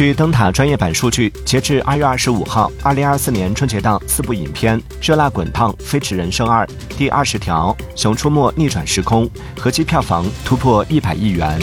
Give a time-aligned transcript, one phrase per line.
[0.00, 9.28] 据灯塔专业版数据截至二月二十五号二零二四年春节档四部影片热辣滚烫飞驰人生二第二十条熊出没逆转时空
[9.58, 11.60] 合计票房突破一百亿元。